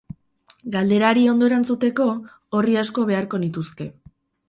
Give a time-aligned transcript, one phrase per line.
[0.75, 2.09] Galderari ondo erantzuteko,
[2.63, 3.93] orri asko beharko nituzke.